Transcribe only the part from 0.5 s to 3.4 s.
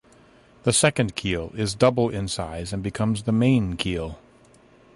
The second keel is double in size and becomes the